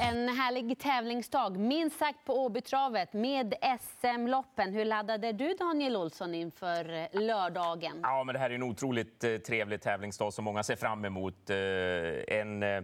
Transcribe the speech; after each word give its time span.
En 0.00 0.28
härlig 0.28 0.78
tävlingsdag, 0.78 1.58
minst 1.58 1.98
sagt 1.98 2.24
på 2.24 2.44
Åbytravet 2.44 3.12
med 3.12 3.54
SM-loppen. 3.80 4.72
Hur 4.72 4.84
laddade 4.84 5.32
du 5.32 5.54
Daniel 5.54 5.96
Olsson 5.96 6.34
inför 6.34 6.92
eh, 7.14 7.20
lördagen? 7.20 8.00
Ja, 8.02 8.24
men 8.24 8.32
det 8.32 8.38
här 8.38 8.50
är 8.50 8.54
en 8.54 8.62
otroligt 8.62 9.24
eh, 9.24 9.36
trevlig 9.36 9.80
tävlingsdag 9.82 10.30
som 10.32 10.44
många 10.44 10.62
ser 10.62 10.76
fram 10.76 11.04
emot. 11.04 11.50
Eh, 11.50 11.56
En 12.38 12.62
eh, 12.62 12.82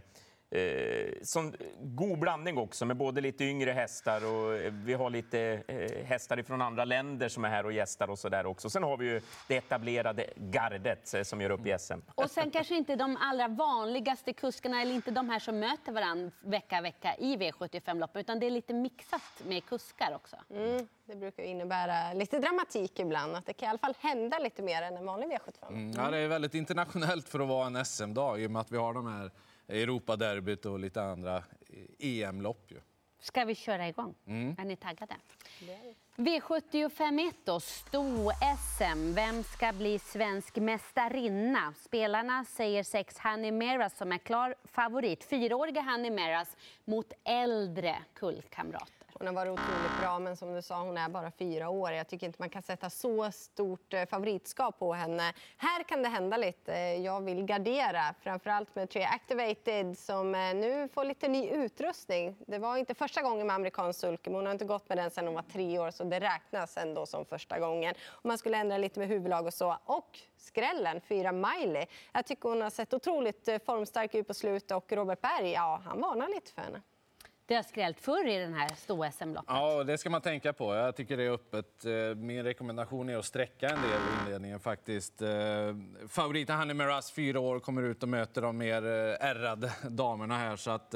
eh, 0.55 1.13
sån 1.23 1.57
god 1.81 2.19
blandning 2.19 2.59
också 2.59 2.85
med 2.85 2.97
både 2.97 3.21
lite 3.21 3.45
yngre 3.45 3.71
hästar 3.71 4.25
och 4.27 4.55
eh, 4.55 4.73
vi 4.73 4.95
har 4.95 5.11
lite 5.11 5.63
eh, 5.69 6.05
hästar 6.05 6.43
från 6.43 6.63
andra 6.63 6.85
länder 6.85 7.29
som 7.29 7.45
är 7.45 7.49
här 7.49 7.67
och 7.67 7.73
gästar 7.73 8.11
och 8.11 8.19
så 8.19 8.29
där 8.29 8.47
också. 8.47 8.71
Sen 8.71 8.83
har 8.83 8.97
vi 8.97 9.07
ju 9.07 9.21
det 9.49 9.57
etablerade 9.57 10.27
gardet 10.37 11.15
eh, 11.15 11.23
som 11.23 11.41
gör 11.41 11.51
upp 11.51 11.67
i 11.67 11.77
SM. 11.79 11.99
Och 12.15 12.31
sen 12.31 12.51
kanske 12.51 12.77
inte 12.77 12.97
de 12.97 13.17
allra 13.21 13.49
vanligaste 13.49 14.33
kuskarna 14.33 14.83
eller 14.83 14.95
inte 14.95 15.11
de 15.11 15.31
här 15.31 15.39
som 15.39 15.59
möter 15.59 15.93
varandra 15.93 16.31
vecka 16.41 16.81
vecka 16.81 17.17
i 17.19 17.37
V75-loppen 17.37 18.21
utan 18.21 18.41
det 18.41 18.47
är 18.47 18.51
lite 18.51 18.75
mixat 18.75 19.43
med 19.47 19.65
kuskar 19.65 20.15
också. 20.15 20.37
Mm, 20.51 20.89
det 21.05 21.17
brukar 21.17 21.43
innebära 21.43 22.13
lite 22.13 22.39
dramatik 22.39 22.99
ibland. 22.99 23.37
Att 23.37 23.47
det 23.47 23.53
kan 23.53 23.67
i 23.67 23.71
alla 23.71 23.79
fall 23.79 23.95
hända 24.01 24.39
lite 24.39 24.63
mer 24.63 24.83
än 24.83 24.97
en 24.97 25.07
vanlig 25.07 25.29
V75. 25.29 25.69
Mm, 25.69 25.93
ja, 25.97 26.11
det 26.11 26.19
är 26.19 26.29
väldigt 26.29 26.55
internationellt 26.55 27.29
för 27.29 27.41
att 27.41 27.49
vara 27.49 27.67
en 27.67 27.85
SM-dag 27.85 28.41
i 28.41 28.47
och 28.47 28.51
med 28.51 28.61
att 28.61 28.73
vi 28.73 28.77
har 28.77 28.95
de 28.95 29.07
här 29.07 29.31
Europaderbyt 29.69 30.67
och 30.67 30.79
lite 30.79 31.03
andra 31.03 31.43
EM-lopp. 31.99 32.71
Ju. 32.71 32.81
Ska 33.21 33.45
vi 33.45 33.55
köra 33.55 33.89
igång? 33.89 34.15
Är 34.59 34.65
ni 34.65 34.77
taggade? 34.77 35.15
V75 36.17 37.33
då, 37.45 37.61
sto-SM. 37.61 39.15
Vem 39.15 39.43
ska 39.43 39.73
bli 39.73 39.99
svensk 39.99 40.57
mästarinna? 40.57 41.75
Spelarna 41.77 42.45
säger 42.45 42.83
sex 42.83 43.19
Honey 43.19 43.53
Meras 43.53 43.97
som 43.97 44.13
är 44.13 44.19
klar 44.19 44.55
favorit. 44.65 45.25
Fyraåriga 45.25 45.83
Honey 45.83 46.11
Meras 46.11 46.57
mot 46.85 47.13
äldre 47.25 47.97
kullkamrater. 48.15 49.04
Hon 49.19 49.27
har 49.27 49.35
varit 49.35 49.53
otroligt 49.53 50.01
bra, 50.01 50.19
men 50.19 50.37
som 50.37 50.55
du 50.55 50.63
sa, 50.63 50.83
hon 50.83 50.97
är 50.97 51.09
bara 51.09 51.31
fyra 51.31 51.69
år. 51.69 51.93
Jag 51.93 52.09
tycker 52.09 52.27
inte 52.27 52.43
man 52.43 52.51
kan 52.51 52.63
sätta 52.63 52.91
så 52.91 53.31
stort 53.33 53.95
eh, 53.95 54.07
favoritskap 54.07 54.79
på 54.79 54.93
henne. 54.93 55.33
Här 55.57 55.83
kan 55.83 56.03
det 56.03 56.09
hända 56.09 56.37
lite. 56.37 56.73
Jag 56.77 57.21
vill 57.21 57.45
gardera, 57.45 58.15
framförallt 58.21 58.75
med 58.75 58.91
Tre 58.91 59.03
Activated 59.03 59.99
som 59.99 60.35
eh, 60.35 60.55
nu 60.55 60.89
får 60.89 61.05
lite 61.05 61.29
ny 61.29 61.49
utrustning. 61.49 62.37
Det 62.47 62.59
var 62.59 62.77
inte 62.77 62.95
första 62.95 63.23
gången 63.23 63.47
med 63.47 63.57
amerikansk 63.57 64.01
sulke, 64.01 64.31
men 64.31 64.37
hon 64.37 64.47
har 64.47 64.53
inte 64.53 64.65
gått 64.65 64.89
med 64.89 64.99
den 64.99 65.11
sedan 65.11 65.27
hon 65.27 65.35
var 65.35 65.43
tre 65.43 65.79
år, 65.79 65.91
så 65.91 66.05
det 66.05 66.21
räknas 66.21 66.77
ändå 66.77 67.07
som 67.07 67.25
första 67.25 67.59
gången. 67.59 67.95
Om 68.07 68.29
man 68.29 68.39
skulle 68.39 68.57
ändra 68.57 68.79
lite 68.79 69.01
med 69.01 69.09
huvudlag 69.09 69.47
och 69.47 69.55
så. 69.55 69.77
Och 69.85 70.19
skrällen, 70.37 71.01
fyra 71.09 71.33
Miley. 71.33 71.87
Jag 72.13 72.27
tycker 72.27 72.49
hon 72.49 72.63
har 72.63 72.71
sett 72.71 72.95
otroligt 72.95 73.49
eh, 73.49 73.59
formstark 73.67 74.15
ut 74.15 74.27
på 74.27 74.35
slutet 74.35 74.71
och 74.71 74.93
Robert 74.93 75.21
Berg, 75.21 75.53
ja, 75.53 75.81
han 75.85 76.01
varnar 76.01 76.29
lite 76.29 76.53
för 76.53 76.63
henne. 76.63 76.83
Det 77.47 77.55
har 77.55 77.63
skrällt 77.63 78.01
förr 78.01 78.29
i 78.29 78.39
den 78.39 78.55
här 78.55 78.69
stora 78.77 79.11
SM-loppet. 79.11 79.45
Ja, 79.49 79.85
det 79.85 79.99
ska 79.99 80.11
man 80.11 80.21
tänka 80.21 80.53
på. 80.53 80.75
Jag 80.75 80.97
tycker 80.97 81.17
det 81.17 81.23
är 81.23 81.31
öppet. 81.31 81.85
Eh, 81.85 81.93
min 82.17 82.45
rekommendation 82.45 83.09
är 83.09 83.17
att 83.17 83.25
sträcka 83.25 83.69
en 83.69 83.83
del 83.83 84.01
i 84.01 84.23
inledningen 84.25 84.61
faktiskt. 84.61 85.23
Eh, 85.23 85.29
favoriten 86.09 86.59
Honey 86.59 86.75
Miraz, 86.75 87.13
fyra 87.13 87.41
år, 87.41 87.61
kommer 87.61 87.83
ut 87.83 88.03
och 88.03 88.09
möter 88.09 88.43
de 88.43 88.59
mer 88.59 88.87
eh, 88.87 89.29
ärrade 89.29 89.73
damerna 89.89 90.39
här. 90.39 90.57
Så 90.57 90.71
att, 90.71 90.95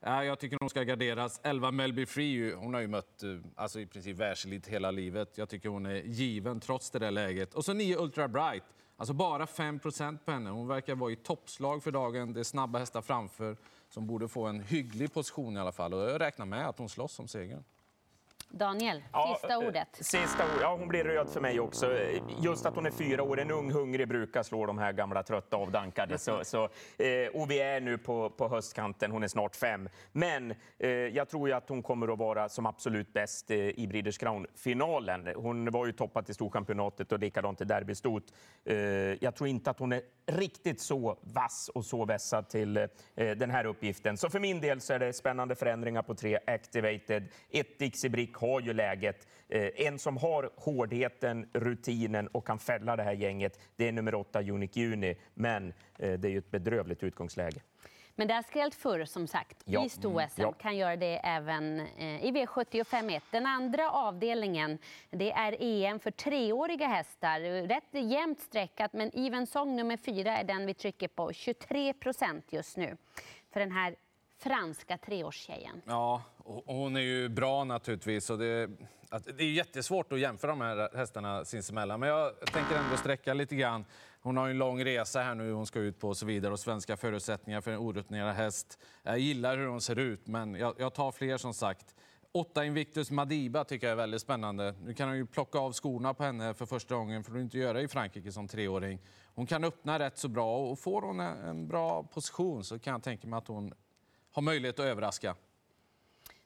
ja, 0.00 0.24
jag 0.24 0.38
tycker 0.38 0.56
hon 0.60 0.70
ska 0.70 0.82
garderas. 0.82 1.40
11 1.42 1.70
Melby 1.70 2.06
Free, 2.06 2.54
hon 2.54 2.74
har 2.74 2.80
ju 2.80 2.88
mött 2.88 3.22
alltså 3.56 3.80
i 3.80 3.86
princip 3.86 4.16
världselit 4.16 4.66
hela 4.66 4.90
livet. 4.90 5.38
Jag 5.38 5.48
tycker 5.48 5.68
hon 5.68 5.86
är 5.86 5.94
given 5.94 6.60
trots 6.60 6.90
det 6.90 6.98
där 6.98 7.10
läget. 7.10 7.54
Och 7.54 7.64
så 7.64 7.72
nio 7.72 7.96
Ultra 7.96 8.28
Bright. 8.28 8.64
Alltså 8.96 9.14
bara 9.14 9.46
5 9.46 9.78
på 10.24 10.30
henne. 10.32 10.50
Hon 10.50 10.68
verkar 10.68 10.94
vara 10.94 11.12
i 11.12 11.16
toppslag 11.16 11.82
för 11.82 11.90
dagen. 11.90 12.32
Det 12.32 12.40
är 12.40 12.44
snabba 12.44 12.78
hästar 12.78 13.02
framför 13.02 13.56
som 13.88 14.06
borde 14.06 14.28
få 14.28 14.46
en 14.46 14.60
hygglig 14.60 15.12
position 15.12 15.56
i 15.56 15.60
alla 15.60 15.72
fall. 15.72 15.94
Och 15.94 16.00
jag 16.00 16.20
räknar 16.20 16.46
med 16.46 16.68
att 16.68 16.78
hon 16.78 16.88
slåss 16.88 17.18
om 17.18 17.28
segern. 17.28 17.64
Daniel, 18.50 19.02
sista 19.32 19.52
eh, 19.52 19.68
ordet. 19.68 19.88
Sista 19.92 20.44
ord. 20.44 20.60
Ja, 20.62 20.76
hon 20.78 20.88
blir 20.88 21.04
röd 21.04 21.28
för 21.28 21.40
mig 21.40 21.60
också. 21.60 21.98
Just 22.40 22.66
att 22.66 22.74
hon 22.74 22.86
är 22.86 22.90
fyra 22.90 23.22
år, 23.22 23.40
en 23.40 23.50
ung 23.50 23.72
hungrig 23.72 24.08
brukar 24.08 24.42
slå 24.42 24.66
de 24.66 24.78
här 24.78 24.92
gamla 24.92 25.22
trötta 25.22 25.56
avdankade. 25.56 26.18
Så, 26.18 26.40
så, 26.44 26.64
eh, 26.98 27.28
och 27.34 27.50
vi 27.50 27.60
är 27.60 27.80
nu 27.80 27.98
på, 27.98 28.30
på 28.30 28.48
höstkanten, 28.48 29.10
hon 29.10 29.22
är 29.22 29.28
snart 29.28 29.56
fem. 29.56 29.88
Men 30.12 30.54
eh, 30.78 30.88
jag 30.90 31.28
tror 31.28 31.48
ju 31.48 31.54
att 31.54 31.68
hon 31.68 31.82
kommer 31.82 32.12
att 32.12 32.18
vara 32.18 32.48
som 32.48 32.66
absolut 32.66 33.12
bäst 33.12 33.50
i 33.50 33.86
Breeders 33.86 34.18
Crown-finalen. 34.18 35.28
Hon 35.36 35.70
var 35.70 35.86
ju 35.86 35.92
toppad 35.92 36.30
i 36.30 36.34
Storchampionatet 36.34 37.12
och 37.12 37.18
likadant 37.18 37.60
i 37.60 37.64
derbystot. 37.64 38.24
Eh, 38.64 38.76
jag 39.24 39.34
tror 39.34 39.48
inte 39.48 39.70
att 39.70 39.78
hon 39.78 39.92
är 39.92 40.02
riktigt 40.26 40.80
så 40.80 41.18
vass 41.22 41.70
och 41.74 41.84
så 41.84 42.04
vässad 42.04 42.48
till 42.48 42.76
eh, 42.76 42.86
den 43.14 43.50
här 43.50 43.64
uppgiften. 43.64 44.16
Så 44.16 44.30
för 44.30 44.40
min 44.40 44.60
del 44.60 44.80
så 44.80 44.92
är 44.92 44.98
det 44.98 45.12
spännande 45.12 45.54
förändringar 45.54 46.02
på 46.02 46.14
tre 46.14 46.38
Activated. 46.46 47.28
Ett 47.50 47.78
Dixie 47.78 48.10
Brick 48.10 48.37
har 48.38 48.60
ju 48.60 48.72
läget. 48.72 49.26
Eh, 49.48 49.86
en 49.86 49.98
som 49.98 50.16
har 50.16 50.50
hårdheten, 50.56 51.48
rutinen 51.52 52.26
och 52.28 52.46
kan 52.46 52.58
fälla 52.58 52.96
det 52.96 53.02
här 53.02 53.12
gänget, 53.12 53.60
det 53.76 53.88
är 53.88 53.92
nummer 53.92 54.14
åtta 54.14 54.42
Unique 54.42 54.86
Uni. 54.86 55.16
Men 55.34 55.72
eh, 55.98 56.12
det 56.12 56.28
är 56.28 56.32
ju 56.32 56.38
ett 56.38 56.50
bedrövligt 56.50 57.02
utgångsläge. 57.02 57.60
Men 58.14 58.28
det 58.28 58.34
har 58.34 58.42
skrällt 58.42 58.74
förr, 58.74 59.04
som 59.04 59.26
sagt, 59.26 59.62
Ja. 59.64 59.84
i 59.84 59.88
sto-SM. 59.88 60.40
Mm, 60.40 60.48
ja. 60.48 60.52
Kan 60.52 60.76
göra 60.76 60.96
det 60.96 61.20
även 61.24 61.80
eh, 61.80 62.24
i 62.24 62.30
V75 62.32 63.20
Den 63.30 63.46
andra 63.46 63.90
avdelningen 63.90 64.78
det 65.10 65.32
är 65.32 65.56
EM 65.60 65.98
för 66.00 66.10
treåriga 66.10 66.86
hästar. 66.86 67.40
Rätt 67.68 68.10
jämnt 68.10 68.40
streckat, 68.40 68.92
men 68.92 69.10
Even 69.14 69.46
Song 69.46 69.76
nummer 69.76 69.96
fyra 69.96 70.38
är 70.38 70.44
den 70.44 70.66
vi 70.66 70.74
trycker 70.74 71.08
på. 71.08 71.32
23 71.32 71.92
procent 71.92 72.52
just 72.52 72.76
nu 72.76 72.96
för 73.52 73.60
den 73.60 73.72
här 73.72 73.96
franska 74.38 74.98
treårstjejen. 74.98 75.82
Ja, 75.86 76.22
och 76.36 76.74
hon 76.74 76.96
är 76.96 77.00
ju 77.00 77.28
bra 77.28 77.64
naturligtvis. 77.64 78.30
Och 78.30 78.38
det, 78.38 78.70
att, 79.08 79.24
det 79.24 79.44
är 79.44 79.52
jättesvårt 79.52 80.12
att 80.12 80.20
jämföra 80.20 80.50
de 80.50 80.60
här 80.60 80.96
hästarna 80.96 81.44
sinsemellan. 81.44 82.00
Men 82.00 82.08
jag 82.08 82.40
tänker 82.40 82.76
ändå 82.76 82.96
sträcka 82.96 83.34
lite 83.34 83.56
grann. 83.56 83.84
Hon 84.20 84.36
har 84.36 84.46
ju 84.46 84.50
en 84.50 84.58
lång 84.58 84.84
resa 84.84 85.20
här 85.20 85.34
nu 85.34 85.52
hon 85.52 85.66
ska 85.66 85.78
ut 85.78 86.00
på 86.00 86.08
och 86.08 86.16
så 86.16 86.26
vidare. 86.26 86.52
Och 86.52 86.60
svenska 86.60 86.96
förutsättningar 86.96 87.60
för 87.60 87.70
en 87.70 87.78
orutinerad 87.78 88.34
häst. 88.34 88.78
Jag 89.02 89.18
gillar 89.18 89.56
hur 89.56 89.66
hon 89.66 89.80
ser 89.80 89.98
ut, 89.98 90.26
men 90.26 90.54
jag, 90.54 90.74
jag 90.78 90.94
tar 90.94 91.12
fler 91.12 91.36
som 91.36 91.54
sagt. 91.54 91.94
Åtta 92.32 92.64
Invictus 92.64 93.10
Madiba 93.10 93.64
tycker 93.64 93.86
jag 93.86 93.92
är 93.92 93.96
väldigt 93.96 94.20
spännande. 94.20 94.74
Nu 94.84 94.94
kan 94.94 95.08
hon 95.08 95.16
ju 95.16 95.26
plocka 95.26 95.58
av 95.58 95.72
skorna 95.72 96.14
på 96.14 96.24
henne 96.24 96.54
för 96.54 96.66
första 96.66 96.94
gången, 96.94 97.24
för 97.24 97.32
det 97.32 97.40
inte 97.40 97.58
göra 97.58 97.80
i 97.80 97.88
Frankrike 97.88 98.32
som 98.32 98.48
treåring. 98.48 98.98
Hon 99.34 99.46
kan 99.46 99.64
öppna 99.64 99.98
rätt 99.98 100.18
så 100.18 100.28
bra 100.28 100.58
och 100.58 100.78
får 100.78 101.02
hon 101.02 101.20
en 101.20 101.68
bra 101.68 102.02
position 102.02 102.64
så 102.64 102.78
kan 102.78 102.92
jag 102.92 103.02
tänka 103.02 103.28
mig 103.28 103.38
att 103.38 103.48
hon 103.48 103.72
har 104.38 104.42
möjlighet 104.42 104.78
att 104.78 104.86
överraska. 104.86 105.34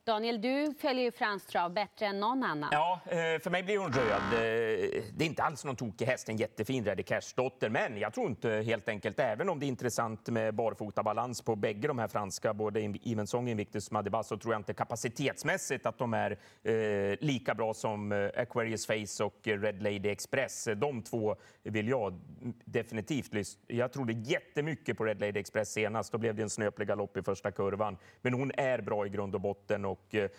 Daniel, 0.05 0.41
du 0.41 0.75
följer 0.79 1.05
ju 1.05 1.13
Frans 1.13 1.47
trav 1.47 1.73
bättre 1.73 2.07
än 2.07 2.21
någon 2.21 2.43
annan. 2.43 2.69
Ja, 2.73 3.01
eh, 3.07 3.17
för 3.17 3.51
mig 3.51 3.63
blir 3.63 3.79
hon 3.79 3.93
röd. 3.93 4.23
Eh, 4.33 5.03
det 5.13 5.25
är 5.25 5.27
inte 5.27 5.43
alls 5.43 5.65
någon 5.65 5.77
tokig 5.77 6.07
häst, 6.07 6.29
en 6.29 6.37
jättefin 6.37 6.85
Reddy 6.85 7.03
Cash-dotter. 7.03 7.69
Men 7.69 7.99
jag 7.99 8.15
tror 8.15 8.27
inte 8.27 8.51
helt 8.51 8.89
enkelt, 8.89 9.21
även 9.21 9.49
om 9.49 9.61
det 9.61 9.67
är 9.67 9.69
intressant 9.69 10.29
med 10.29 10.55
barfotabalans 10.55 11.43
på 11.43 11.57
bägge 11.57 11.89
de 11.89 11.99
här 11.99 12.09
franska, 12.09 12.55
både 12.55 12.81
Evensong 13.05 13.45
och 13.45 13.51
Invictus 13.51 13.91
Madibas, 13.91 14.29
så 14.29 14.37
tror 14.37 14.55
jag 14.55 14.61
inte 14.61 14.75
kapacitetsmässigt 14.75 15.87
att 15.87 15.99
de 15.99 16.15
är 16.15 16.39
eh, 16.63 17.17
lika 17.21 17.55
bra 17.55 17.75
som 17.75 18.13
eh, 18.13 18.31
Aquarius 18.37 18.87
Face 18.87 19.25
och 19.25 19.39
Red 19.43 19.83
Lady 19.83 20.09
Express. 20.09 20.69
De 20.77 21.03
två 21.03 21.37
vill 21.63 21.89
jag 21.89 22.21
definitivt 22.65 23.35
lyssna. 23.35 23.61
Jag 23.67 23.93
trodde 23.93 24.13
jättemycket 24.13 24.99
på 24.99 25.05
Red 25.05 25.21
Lady 25.21 25.41
Express 25.41 25.73
senast. 25.73 26.13
Då 26.13 26.19
blev 26.19 26.35
det 26.35 26.43
en 26.43 26.51
snöplig 26.51 26.89
galopp 26.89 27.17
i 27.17 27.23
första 27.23 27.51
kurvan. 27.51 27.97
Men 28.23 28.35
hon 28.35 28.53
är 28.57 28.81
bra 28.81 29.07
i 29.07 29.09
grund 29.09 29.35
och 29.35 29.41
botten. 29.41 29.92
Och, 29.93 30.15
eh, 30.15 30.31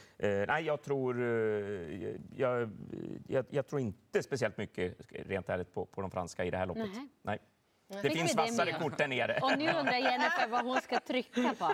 nej, 0.47 0.63
jag 0.63 0.81
tror, 0.81 1.21
eh, 1.21 1.27
jag, 2.35 2.69
jag, 3.27 3.45
jag 3.49 3.67
tror 3.67 3.81
inte 3.81 4.23
speciellt 4.23 4.57
mycket, 4.57 4.97
rent 5.09 5.49
ärligt, 5.49 5.73
på, 5.73 5.85
på 5.85 6.01
de 6.01 6.11
franska 6.11 6.45
i 6.45 6.51
det 6.51 6.57
här 6.57 6.65
loppet. 6.65 6.89
Nej. 6.95 7.07
Nej. 7.21 7.39
Det 7.87 8.01
Fick 8.09 8.17
finns 8.17 8.31
det 8.31 8.37
vassare 8.37 8.71
kort 8.71 8.97
där 8.97 9.07
nere. 9.07 9.39
Och 9.41 9.57
nu 9.57 9.67
undrar 9.71 9.97
Jennifer 9.97 10.47
vad 10.47 10.65
hon 10.65 10.81
ska 10.81 11.00
trycka 11.00 11.53
på. 11.59 11.71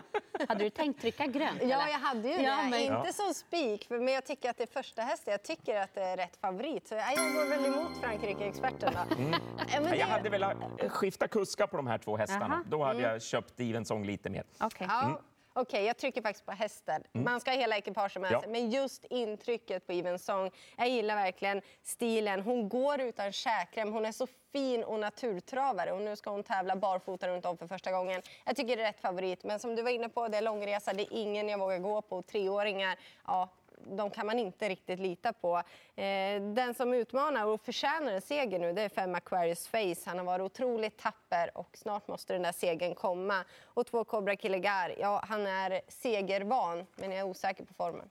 Hade 0.47 0.63
du 0.63 0.69
tänkt 0.69 1.01
trycka 1.01 1.25
grönt? 1.27 1.57
Ja, 1.61 1.65
eller? 1.65 1.73
jag 1.91 1.99
hade 1.99 2.27
ju 2.27 2.33
Ja, 2.41 2.55
det. 2.63 2.69
men- 2.69 2.97
Inte 2.97 3.13
som 3.13 3.33
spik, 3.33 3.89
men 3.89 4.07
jag 4.07 4.25
tycker 4.25 4.49
att 4.49 4.57
det 4.57 4.63
är 4.63 4.67
första 4.83 5.01
hästen. 5.01 5.31
Jag 5.31 5.43
tycker 5.43 5.75
att 5.81 5.93
det 5.95 6.01
är 6.01 6.17
rätt 6.17 6.37
favorit. 6.37 6.87
Så 6.87 6.95
jag 6.95 7.03
går 7.33 7.49
väl 7.49 7.65
emot 7.65 7.97
Frankrike-experterna. 8.01 9.05
Ja, 9.73 9.81
men 9.81 9.91
det- 9.91 9.97
Jag 9.97 10.07
hade 10.07 10.29
velat 10.29 10.57
eh, 10.77 10.89
skifta 10.89 11.27
kuska 11.27 11.67
på 11.67 11.77
de 11.77 11.87
här 11.87 11.97
två 11.97 12.17
hästarna. 12.17 12.45
Jaha. 12.49 12.63
Då 12.69 12.83
hade 12.83 13.01
jag 13.01 13.21
köpt 13.21 13.59
Evensong 13.59 14.05
lite 14.05 14.29
mer. 14.29 14.43
Okej. 14.59 14.87
Ja, 14.89 15.21
Okej, 15.53 15.83
jag 15.85 15.97
trycker 15.97 16.21
faktiskt 16.21 16.45
på 16.45 16.51
hästen. 16.51 17.03
Man 17.11 17.39
ska 17.41 17.51
ha 17.51 17.57
hela 17.57 17.77
ekipaget 17.77 18.21
med 18.21 18.31
Ja. 18.31 18.41
sig. 18.41 18.49
Men 18.49 18.69
just 18.71 19.05
intrycket 19.09 19.87
på 19.87 19.93
Even 19.93 20.19
Song. 20.19 20.51
Jag 20.77 20.89
gillar 20.89 21.15
verkligen 21.15 21.61
stilen. 21.83 22.39
Hon 22.41 22.69
går 22.69 23.01
utan 23.01 23.31
käkrem. 23.31 23.93
Hon 23.93 24.05
är 24.05 24.11
så 24.11 24.27
fin 24.51 24.83
och 24.83 24.99
naturtravare. 24.99 25.91
Och 25.91 26.01
nu 26.01 26.15
ska 26.15 26.29
hon 26.29 26.43
tävla 26.43 26.75
barfota 26.75 27.27
runt 27.27 27.45
om 27.45 27.57
för 27.57 27.67
första 27.67 27.91
gången. 27.91 28.21
Jag 28.45 28.55
tycker 28.55 28.75
det 28.77 28.83
är 28.83 28.87
rätt 28.87 28.99
favorit. 29.01 29.43
Men 29.43 29.59
som 29.59 29.75
du 29.75 29.81
var 29.81 29.89
inne 29.91 30.09
på, 30.09 30.27
det 30.27 30.37
är 30.37 30.41
långresa. 30.41 30.93
Det 30.93 31.01
är 31.03 31.13
ingen 31.13 31.49
jag 31.49 31.57
vågar 31.59 31.79
gå 31.79 32.01
på. 32.01 32.21
Treåringar, 32.21 32.97
ja, 33.27 33.49
de 33.87 34.09
kan 34.09 34.25
man 34.25 34.39
inte 34.39 34.69
riktigt 34.69 34.99
lita 34.99 35.33
på. 35.33 35.57
Eh, 35.95 36.41
den 36.41 36.73
som 36.73 36.93
utmanar 36.93 37.45
och 37.45 37.61
förtjänar 37.61 38.11
en 38.11 38.21
seger 38.21 38.59
nu 38.59 38.73
det 38.73 38.81
är 38.81 38.89
fem 38.89 39.15
Aquarius 39.15 39.67
Face. 39.67 39.95
Han 40.05 40.17
har 40.17 40.25
varit 40.25 40.43
otroligt 40.43 40.97
tapper 40.97 41.57
och 41.57 41.77
snart 41.77 42.07
måste 42.07 42.33
den 42.33 42.41
där 42.41 42.51
segern 42.51 42.95
komma. 42.95 43.45
Och 43.63 43.87
två 43.87 44.03
Cobra 44.03 44.35
Killegar, 44.35 44.95
ja 44.99 45.23
han 45.27 45.47
är 45.47 45.81
segervan 45.87 46.85
men 46.95 47.11
jag 47.11 47.19
är 47.19 47.25
osäker 47.25 47.65
på 47.65 47.73
formen. 47.73 48.09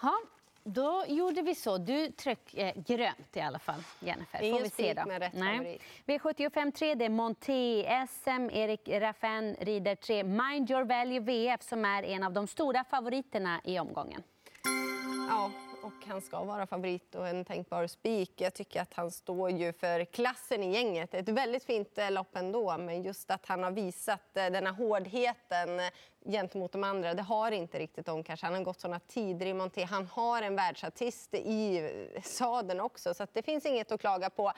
Ha, 0.00 0.18
då 0.68 1.04
gjorde 1.08 1.42
vi 1.42 1.54
så. 1.54 1.78
Du 1.78 2.10
tryck 2.10 2.54
eh, 2.54 2.72
grönt 2.76 3.36
i 3.36 3.40
alla 3.40 3.58
fall, 3.58 3.82
Jennifer. 4.00 4.38
Får 4.38 4.60
vi 4.60 4.70
se 4.70 4.94
då. 4.94 5.04
med 5.06 5.18
rätt 5.22 5.32
favorit. 5.32 5.82
V75 6.06 6.70
3, 6.70 6.94
det 6.94 7.04
är 7.04 7.08
Monté 7.08 8.06
SM. 8.08 8.50
Erik 8.52 8.88
Raffin 8.88 9.56
rider 9.60 9.94
3 9.94 10.24
Mind 10.24 10.70
Your 10.70 10.84
Value 10.84 11.20
VF 11.20 11.62
som 11.62 11.84
är 11.84 12.02
en 12.02 12.22
av 12.22 12.32
de 12.32 12.46
stora 12.46 12.84
favoriterna 12.84 13.60
i 13.64 13.78
omgången. 13.78 14.22
Och 15.86 16.06
han 16.06 16.20
ska 16.20 16.44
vara 16.44 16.66
favorit 16.66 17.14
och 17.14 17.28
en 17.28 17.44
tänkbar 17.44 17.86
spik. 17.86 18.40
Jag 18.40 18.54
tycker 18.54 18.80
att 18.82 18.94
han 18.94 19.10
står 19.10 19.50
ju 19.50 19.72
för 19.72 20.04
klassen 20.04 20.62
i 20.62 20.72
gänget. 20.72 21.14
Ett 21.14 21.28
väldigt 21.28 21.64
fint 21.64 21.98
eh, 21.98 22.10
lopp 22.10 22.36
ändå, 22.36 22.78
men 22.78 23.02
just 23.02 23.30
att 23.30 23.46
han 23.46 23.62
har 23.62 23.70
visat 23.70 24.20
denna 24.32 24.50
den 24.50 24.66
här 24.66 24.72
hårdheten 24.72 25.80
eh, 25.80 25.86
gentemot 26.24 26.72
de 26.72 26.84
andra, 26.84 27.14
det 27.14 27.22
har 27.22 27.52
inte 27.52 27.78
riktigt 27.78 28.06
de 28.06 28.22
kanske. 28.22 28.46
Han 28.46 28.54
har 28.54 28.62
gått 28.62 28.80
sådana 28.80 29.00
tider 29.00 29.46
i 29.46 29.54
Monté. 29.54 29.84
Han 29.84 30.06
har 30.06 30.42
en 30.42 30.56
världsartist 30.56 31.34
i 31.34 31.90
saden 32.22 32.22
sadeln 32.22 32.80
också, 32.80 33.14
så 33.14 33.22
att 33.22 33.34
det 33.34 33.42
finns 33.42 33.66
inget 33.66 33.92
att 33.92 34.00
klaga 34.00 34.30
på. 34.30 34.52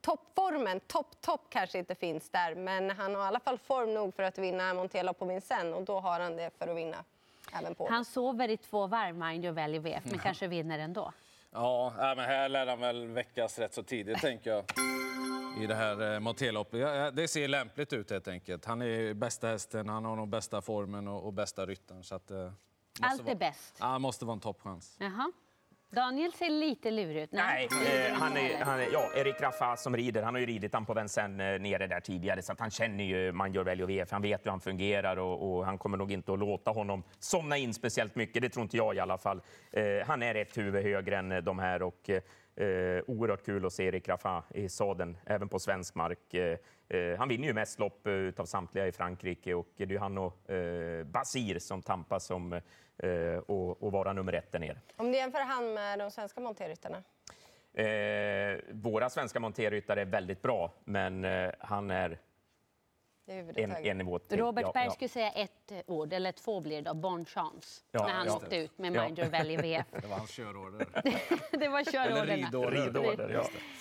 Toppformen, 0.00 0.80
topp, 0.80 1.20
topp 1.20 1.46
kanske 1.48 1.78
inte 1.78 1.94
finns 1.94 2.30
där, 2.30 2.54
men 2.54 2.90
han 2.90 3.14
har 3.14 3.24
i 3.24 3.26
alla 3.26 3.40
fall 3.40 3.58
form 3.58 3.94
nog 3.94 4.14
för 4.14 4.22
att 4.22 4.38
vinna 4.38 4.74
Monté-lopp 4.74 5.18
på 5.18 5.24
Vincennes 5.24 5.74
och 5.74 5.84
då 5.84 6.00
har 6.00 6.20
han 6.20 6.36
det 6.36 6.50
för 6.58 6.68
att 6.68 6.76
vinna 6.76 7.04
även 7.52 7.74
på. 7.74 7.88
Han 7.90 8.04
sover 8.04 8.48
i 8.48 8.56
två 8.56 8.86
varv, 8.86 9.16
Mind 9.16 9.44
Your 9.44 9.54
Value 9.54 9.80
VF, 9.80 10.04
men 10.04 10.18
kanske 10.18 10.46
vinner 10.46 10.78
ändå. 10.78 11.12
Ja, 11.50 11.92
nej, 11.98 12.16
men 12.16 12.24
här 12.24 12.48
lär 12.48 12.66
han 12.66 12.80
väl 12.80 13.06
väckas 13.06 13.58
rätt 13.58 13.74
så 13.74 13.82
tidigt, 13.82 14.18
tänker 14.18 14.50
jag. 14.50 14.64
I 15.62 15.66
det 15.66 15.74
här 15.74 16.14
eh, 16.14 16.20
Monteloppet. 16.20 17.16
Det 17.16 17.28
ser 17.28 17.48
lämpligt 17.48 17.92
ut 17.92 18.10
helt 18.10 18.28
enkelt. 18.28 18.64
Han 18.64 18.82
är 18.82 19.14
bästa 19.14 19.48
hästen, 19.48 19.88
han 19.88 20.04
har 20.04 20.16
nog 20.16 20.28
bästa 20.28 20.62
formen 20.62 21.08
och, 21.08 21.32
bästa 21.32 21.66
ryttaren. 21.66 22.04
Så 22.04 22.14
att, 22.14 22.30
eh, 22.30 22.52
Allt 23.00 23.20
är 23.20 23.24
vara, 23.24 23.34
bäst. 23.34 23.76
Ja, 23.80 23.98
måste 23.98 24.24
vara 24.24 24.34
en 24.34 24.40
toppchans. 24.40 24.96
Jaha. 24.98 25.32
Daniel 25.90 26.32
ser 26.32 26.50
lite 26.50 26.90
lurig 26.90 27.22
ut. 27.22 27.32
Nej, 27.32 27.68
eh, 27.72 28.14
han 28.14 28.36
är, 28.36 28.64
han 28.64 28.80
är, 28.80 28.88
ja, 28.92 29.10
Erik 29.14 29.40
Raffa 29.40 29.76
som 29.76 29.96
rider, 29.96 30.22
han 30.22 30.34
har 30.34 30.40
ju 30.40 30.46
ridit 30.46 30.74
han 30.74 30.86
på 30.86 30.94
Vincennes 30.94 31.54
eh, 31.54 31.60
nere 31.60 31.86
där 31.86 32.00
tidigare 32.00 32.42
så 32.42 32.52
att 32.52 32.60
han 32.60 32.70
känner 32.70 33.04
ju 33.04 33.32
Manjor 33.32 33.64
Veljo 33.64 33.86
VF, 33.86 34.10
han 34.10 34.22
vet 34.22 34.46
hur 34.46 34.50
han 34.50 34.60
fungerar 34.60 35.16
och, 35.16 35.56
och, 35.56 35.64
han 35.64 35.78
kommer 35.78 35.98
nog 35.98 36.12
inte 36.12 36.32
att 36.32 36.38
låta 36.38 36.70
honom 36.70 37.02
somna 37.18 37.56
in 37.56 37.74
speciellt 37.74 38.14
mycket, 38.14 38.42
det 38.42 38.48
tror 38.48 38.62
inte 38.62 38.76
jag 38.76 38.94
i 38.94 39.00
alla 39.00 39.18
fall. 39.18 39.40
Eh, 39.72 40.06
han 40.06 40.22
är 40.22 40.34
ett 40.34 40.58
huvud 40.58 40.82
högre 40.82 41.16
än 41.16 41.32
eh, 41.32 41.38
de 41.38 41.58
här 41.58 41.82
och 41.82 42.10
eh, 42.10 43.02
oerhört 43.06 43.44
kul 43.44 43.66
att 43.66 43.72
se 43.72 43.84
Erik 43.84 44.08
Raffa 44.08 44.42
i 44.54 44.68
sadeln, 44.68 45.16
även 45.26 45.48
på 45.48 45.58
svensk 45.58 45.94
mark. 45.94 46.34
Eh, 46.34 46.58
eh 46.88 47.18
han 47.18 47.28
vinner 47.28 47.48
ju 47.48 47.54
mest 47.54 47.78
lopp 47.78 48.06
eh, 48.06 48.12
av 48.36 48.44
samtliga 48.44 48.86
i 48.86 48.92
Frankrike 48.92 49.54
och 49.54 49.68
det 49.76 49.94
är 49.94 49.98
han 49.98 50.18
och 50.18 50.50
eh, 50.50 51.04
Basir 51.04 51.58
som 51.58 51.82
tampas 51.82 52.30
om 52.30 52.52
eh, 52.52 52.62
och, 53.46 53.82
och 53.82 53.92
vara 53.92 54.12
nummer 54.12 54.32
ett 54.32 54.52
där 54.52 54.58
nere. 54.58 54.78
Om 54.96 55.12
du 55.12 55.18
jämför 55.18 55.40
han 55.40 55.74
med 55.74 55.98
de 55.98 56.10
svenska 56.10 56.40
monterryttarna? 56.40 57.02
Eh, 57.72 58.58
våra 58.72 59.10
svenska 59.10 59.40
monterryttare 59.40 60.00
är 60.00 60.04
väldigt 60.04 60.42
bra, 60.42 60.72
men 60.84 61.24
eh, 61.24 61.50
han 61.58 61.90
är 61.90 62.18
en, 63.56 63.70
en 63.76 63.98
nivå 63.98 64.18
till. 64.18 64.38
Robert 64.38 64.62
Ja, 64.62 64.72
Berg 64.72 64.84
ja. 64.84 64.90
skulle 64.90 65.08
säga 65.08 65.30
ett 65.30 65.72
ord, 65.86 66.12
eller 66.12 66.32
två 66.32 66.60
blir 66.60 66.76
det 66.82 66.90
då, 66.90 66.94
Bon 66.94 67.24
Chance, 67.24 67.82
Ja, 67.90 68.06
när 68.06 68.12
han 68.14 68.26
ja. 68.26 68.36
åkte 68.36 68.56
ut 68.56 68.78
med 68.78 68.94
Ja. 68.96 69.02
Mind 69.04 69.18
Your 69.18 69.30
Value 69.30 69.56
VF. 69.56 69.86
Det 70.02 70.06
var 70.08 70.16
hans 70.16 70.30
körorder. 70.30 70.86
det 71.58 71.68
var 71.68 71.80
Eller 71.80 71.92
körorderna. 71.92 72.34
ridorder. 72.46 72.70
Ridorder, 72.86 73.28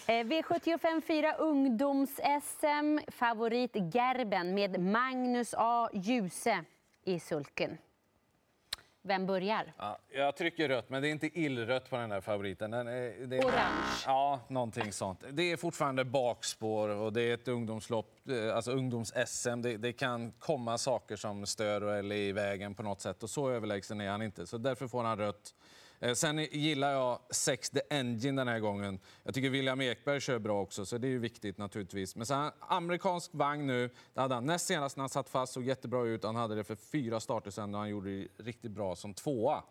ja. 0.07 0.13
Eh, 0.13 0.23
V75 0.25 1.01
4 1.01 1.33
ungdoms-SM. 1.37 2.99
Favorit 3.11 3.71
Gerben 3.93 4.53
med 4.53 4.79
Magnus 4.79 5.53
A. 5.57 5.89
Djuse 5.93 6.63
i 7.03 7.19
sulken. 7.19 7.77
Vem 9.07 9.25
börjar? 9.25 9.73
Ja, 9.77 9.97
jag 10.09 10.35
trycker 10.35 10.69
rött, 10.69 10.89
men 10.89 11.01
det 11.01 11.07
är 11.07 11.11
inte 11.11 11.39
illrött 11.39 11.89
på 11.89 11.97
den 11.97 12.11
här 12.11 12.21
favoriten. 12.21 12.71
Den 12.71 12.87
är, 12.87 13.27
det 13.27 13.37
är 13.37 13.45
Orange. 13.45 14.03
Ja, 14.05 14.39
någonting 14.47 14.91
sånt. 14.91 15.23
Det 15.31 15.51
är 15.51 15.57
fortfarande 15.57 16.05
bakspår 16.05 16.89
och 16.89 17.13
det 17.13 17.21
är 17.21 17.33
ett 17.33 17.47
ungdomslopp, 17.47 18.29
eh, 18.29 18.55
alltså 18.55 18.71
ungdoms-SM. 18.71 19.61
Det, 19.61 19.77
det 19.77 19.93
kan 19.93 20.31
komma 20.31 20.77
saker 20.77 21.15
som 21.15 21.45
stör 21.45 21.81
eller 21.81 22.15
är 22.15 22.19
i 22.19 22.31
vägen 22.31 22.75
på 22.75 22.83
något 22.83 23.01
sätt 23.01 23.23
och 23.23 23.29
så 23.29 23.49
överlägsen 23.49 24.01
är 24.01 24.09
han 24.09 24.21
inte. 24.21 24.47
Så 24.47 24.57
därför 24.57 24.87
får 24.87 25.03
han 25.03 25.17
rött. 25.17 25.53
Eh, 25.99 26.13
sen 26.13 26.37
gillar 26.37 26.91
jag 26.91 27.19
Sex 27.29 27.69
the 27.69 27.81
Engine 27.89 28.41
den 28.41 28.47
här 28.47 28.59
gången. 28.59 28.99
Jag 29.23 29.33
tycker 29.33 29.49
William 29.49 29.81
Ekberg 29.81 30.21
kör 30.21 30.39
bra 30.39 30.61
också, 30.61 30.85
så 30.85 30.97
det 30.97 31.07
är 31.07 31.09
ju 31.09 31.19
viktigt 31.19 31.57
naturligtvis. 31.57 32.15
Men 32.15 32.25
sen 32.25 32.51
amerikansk 32.59 33.31
vagn 33.33 33.67
nu. 33.67 33.89
Det 34.13 34.21
hade 34.21 34.35
han 34.35 34.45
näst 34.45 34.65
senast 34.65 34.97
när 34.97 35.01
han 35.01 35.09
satt 35.09 35.29
fast, 35.29 35.53
såg 35.53 35.63
jättebra 35.63 36.03
ut. 36.03 36.23
Han 36.23 36.35
hade 36.35 36.55
det 36.55 36.63
för 36.63 36.75
fyra 36.75 37.19
starter 37.19 37.51
sen 37.51 37.75
och 37.75 37.79
han 37.79 37.89
gjorde 37.89 38.09
det 38.09 38.27
riktigt 38.37 38.71
bra 38.71 38.95
som 38.95 39.13
tvåa. 39.13 39.63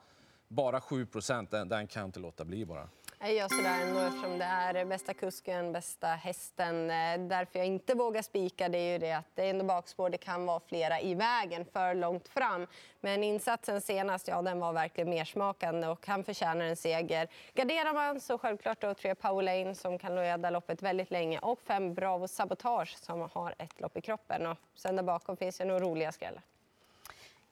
Bara 0.49 0.81
7 0.81 1.07
procent, 1.07 1.51
den, 1.51 1.69
den 1.69 1.87
kan 1.87 2.01
jag 2.01 2.09
inte 2.09 2.21
låta 2.21 2.45
bli 2.45 2.67
bara. 2.67 2.89
Jag 3.19 3.35
gör 3.35 3.49
sådär 3.49 3.83
ändå 3.83 4.01
eftersom 4.01 4.39
det 4.39 4.45
är 4.45 4.85
bästa 4.85 5.15
kusken, 5.15 5.73
bästa 5.73 6.07
hästen. 6.07 6.91
Eh, 6.91 7.19
därför 7.19 7.59
jag 7.59 7.67
inte 7.67 7.95
vågar 7.95 8.23
spika 8.23 8.69
det 8.69 8.79
är 8.79 8.93
ju 8.93 8.99
det 8.99 9.13
att 9.13 9.31
det 9.35 9.43
är 9.43 9.51
ändå 9.51 9.65
bakspår, 9.65 10.11
det 10.11 10.19
kan 10.19 10.47
vara 10.47 10.61
flera 10.61 11.01
i 11.01 11.15
vägen 11.15 11.65
för 11.73 11.95
långt 11.95 12.29
fram. 12.29 12.67
Men 13.01 13.25
insatsen 13.25 13.81
senast, 13.81 14.29
ja 14.29 14.43
den 14.43 14.61
var 14.61 14.73
verkligen 14.73 15.11
mersmakande 15.11 15.87
och 15.87 16.07
han 16.07 16.25
förtjänar 16.25 16.65
en 16.65 16.77
seger. 16.77 17.29
Garderar 17.55 17.95
man 17.95 18.21
så 18.21 18.39
självklart 18.39 18.81
då 18.81 18.95
tre 18.95 19.15
Powerlane 19.15 19.75
som 19.75 19.99
kan 19.99 20.15
leda 20.15 20.51
loppet 20.51 20.83
väldigt 20.83 21.11
länge 21.11 21.39
och 21.39 21.61
fem 21.61 21.95
Bravo 21.95 22.29
Sabotage 22.29 22.97
som 22.97 23.29
har 23.33 23.55
ett 23.59 23.81
lopp 23.81 23.97
i 23.97 24.01
kroppen. 24.01 24.47
Och 24.47 24.59
sen 24.75 24.97
där 24.97 25.03
bakom 25.03 25.37
finns 25.37 25.59
det 25.59 25.65
nog 25.65 25.83
roliga 25.83 26.13
skrällar. 26.13 26.43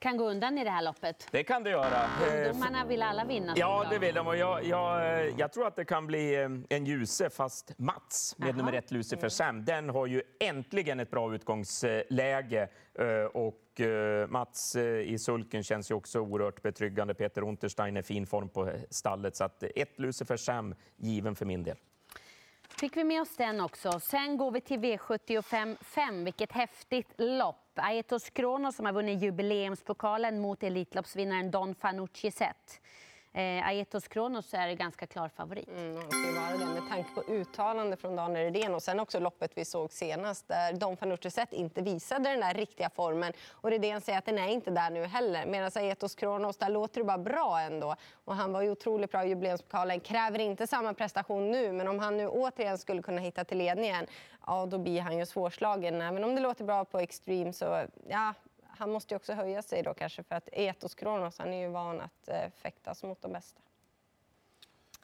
Kan 0.04 0.16
gå 0.16 0.30
undan 0.30 0.58
i 0.58 0.64
det 0.64 0.70
här 0.70 0.82
loppet. 0.82 1.28
Det 1.30 1.42
kan 1.44 1.62
det 1.64 1.70
göra. 1.70 2.06
Ungdomarna 2.46 2.84
vill 2.84 3.02
alla 3.02 3.24
vinna. 3.24 3.52
Ja, 3.56 3.86
det 3.90 3.98
vill 3.98 4.14
de. 4.14 4.26
Och 4.26 4.36
jag, 4.36 4.64
jag, 4.64 5.06
eh, 5.20 5.34
jag 5.38 5.52
tror 5.52 5.66
att 5.66 5.76
det 5.76 5.84
kan 5.84 6.06
bli 6.06 6.34
eh, 6.34 6.48
en 6.68 6.84
ljuse, 6.86 7.30
fast 7.30 7.78
Mats 7.78 8.34
med 8.38 8.48
Jaha. 8.48 8.56
nummer 8.56 8.72
ett 8.72 8.90
Lucifer 8.90 9.28
Sam. 9.28 9.64
Den 9.64 9.90
har 9.90 10.06
ju 10.06 10.22
äntligen 10.40 11.00
ett 11.00 11.10
bra 11.10 11.34
utgångsläge. 11.34 12.68
eh, 12.98 13.06
Och 13.34 13.60
Mats 14.28 14.76
i 15.04 15.18
sulken 15.18 15.62
känns 15.62 15.90
ju 15.90 15.94
också 15.94 16.20
oerhört 16.20 16.62
betryggande. 16.62 17.14
Peter 17.14 17.42
Unterstein 17.42 17.96
är 17.96 18.02
fin 18.02 18.26
form 18.26 18.48
på 18.48 18.72
stallet. 18.90 19.36
Så 19.36 19.44
att 19.44 19.62
ett 19.62 19.98
Lucifer 20.00 20.36
Sam 20.36 20.74
given 20.96 21.34
för 21.34 21.46
min 21.46 21.62
del. 21.62 21.76
Fick 22.76 22.96
vi 22.96 23.04
med 23.04 23.22
oss 23.22 23.36
den 23.36 23.60
också. 23.60 24.00
Sen 24.00 24.36
går 24.36 24.50
vi 24.50 24.60
till 24.60 24.80
V75 24.80 25.76
5. 25.80 26.24
Vilket 26.24 26.52
häftigt 26.52 27.14
lopp. 27.18 27.56
Aetos 27.74 28.30
Kronos 28.30 28.76
som 28.76 28.86
har 28.86 28.92
vunnit 28.92 29.22
jubileumspokalen 29.22 30.40
mot 30.40 30.62
Elitloppsvinnaren 30.62 31.50
Don 31.50 31.74
Fanucci 31.74 32.30
Zet. 32.30 32.80
Eh, 33.36 33.66
Aetos 33.66 34.08
Kronos 34.08 34.54
är 34.54 34.72
ganska 34.72 35.06
klar 35.06 35.28
favorit. 35.28 35.68
Mm, 35.68 35.96
han 35.96 36.10
ska 36.10 36.40
vara 36.40 36.58
det 36.58 36.80
med 36.80 36.90
tanke 36.90 37.08
på 37.14 37.32
uttalande 37.32 37.96
från 37.96 38.16
Daniel 38.16 38.52
Redén 38.52 38.74
och 38.74 38.82
sen 38.82 39.00
också 39.00 39.20
loppet 39.20 39.52
vi 39.54 39.64
såg 39.64 39.92
senast 39.92 40.48
där 40.48 40.72
Don 40.72 40.96
Fanucci 40.96 41.30
Zet 41.30 41.52
inte 41.52 41.82
visade 41.82 42.30
den 42.30 42.40
där 42.40 42.54
riktiga 42.54 42.90
formen 42.90 43.32
och 43.50 43.70
Redén 43.70 44.00
säger 44.00 44.18
att 44.18 44.24
den 44.26 44.38
är 44.38 44.48
inte 44.48 44.70
där 44.70 44.90
nu 44.90 45.04
heller. 45.04 45.46
Medan 45.46 45.70
Aetos 45.74 46.14
Kronos, 46.14 46.56
där 46.56 46.68
låter 46.68 47.00
det 47.00 47.04
bara 47.04 47.18
bra 47.18 47.60
ändå 47.60 47.96
och 48.24 48.36
han 48.36 48.52
var 48.52 48.62
ju 48.62 48.70
otroligt 48.70 49.10
bra 49.10 49.24
i 49.24 49.28
jubileumspokalen, 49.28 50.00
kräver 50.00 50.38
inte 50.38 50.66
samma 50.66 50.94
prestation 50.94 51.50
nu 51.50 51.72
men 51.72 51.88
om 51.88 51.98
han 51.98 52.16
nu 52.16 52.28
återigen 52.28 52.78
skulle 52.78 53.02
kunna 53.02 53.20
hitta 53.20 53.44
till 53.44 53.58
ledningen, 53.58 54.06
ja 54.46 54.66
då 54.66 54.78
blir 54.78 55.00
han 55.00 55.18
ju 55.18 55.26
svårslagen. 55.26 56.00
Även 56.00 56.24
om 56.24 56.34
det 56.34 56.40
låter 56.40 56.64
bra 56.64 56.84
på 56.84 56.98
Extreme 56.98 57.52
så 57.52 57.86
ja, 58.08 58.34
han 58.78 58.90
måste 58.92 59.14
ju 59.14 59.16
också 59.16 59.32
höja 59.32 59.62
sig 59.62 59.82
då 59.82 59.94
kanske 59.94 60.22
för 60.22 60.34
att 60.34 60.48
Etos 60.52 60.94
Kronos, 60.94 61.38
han 61.38 61.52
är 61.52 61.60
ju 61.60 61.68
van 61.68 62.00
att 62.00 62.28
eh, 62.28 62.50
fäktas 62.62 63.02
mot 63.02 63.22
de 63.22 63.32
bästa. 63.32 63.60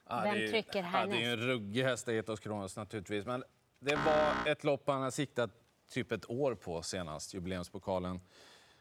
Ja, 0.08 0.20
Vem 0.24 0.34
det 0.34 0.40
är 0.40 0.42
ju- 0.42 0.50
trycker 0.50 0.82
Ja, 0.92 1.06
det 1.06 1.16
är 1.16 1.20
ju 1.20 1.24
en 1.24 1.30
härnäst? 1.30 1.46
ruggig 1.46 1.82
häst, 1.84 2.08
Etos 2.08 2.40
Kronos 2.40 2.76
naturligtvis. 2.76 3.26
Men 3.26 3.44
det 3.80 3.96
var 3.96 4.50
ett 4.52 4.64
lopp 4.64 4.82
han 4.88 5.02
har 5.02 5.10
siktat 5.10 5.50
typ 5.90 6.12
ett 6.12 6.30
år 6.30 6.54
på 6.54 6.82
senast, 6.82 7.34
jubileumspokalen. 7.34 8.20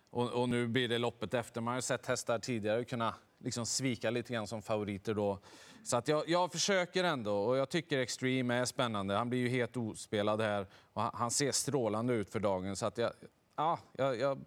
Och, 0.09 0.29
och 0.31 0.49
nu 0.49 0.67
blir 0.67 0.87
det 0.87 0.97
loppet 0.97 1.33
efter. 1.33 1.61
Man 1.61 1.71
har 1.71 1.77
ju 1.77 1.81
sett 1.81 2.05
hästar 2.05 2.39
tidigare 2.39 2.83
kunna 2.83 3.15
liksom 3.37 3.65
svika 3.65 4.09
lite 4.09 4.33
grann 4.33 4.47
som 4.47 4.61
favoriter 4.61 5.13
då. 5.13 5.39
Så 5.83 5.97
att 5.97 6.07
jag, 6.07 6.29
jag 6.29 6.51
försöker 6.51 7.03
ändå 7.03 7.37
och 7.43 7.57
jag 7.57 7.69
tycker 7.69 7.97
Extreme 7.99 8.55
är 8.55 8.65
spännande. 8.65 9.13
Han 9.15 9.29
blir 9.29 9.39
ju 9.39 9.49
helt 9.49 9.77
ospelad 9.77 10.41
här 10.41 10.67
och 10.93 11.01
han, 11.01 11.11
han 11.13 11.31
ser 11.31 11.51
strålande 11.51 12.13
ut 12.13 12.29
för 12.29 12.39
dagen. 12.39 12.75
Så 12.75 12.85
att 12.85 12.97
jag, 12.97 13.11
ja, 13.55 13.79
jag, 13.93 14.19
jag, 14.19 14.39